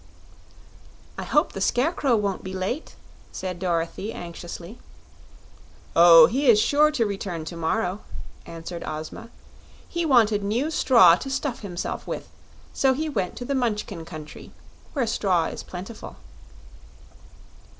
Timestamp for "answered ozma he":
8.47-10.03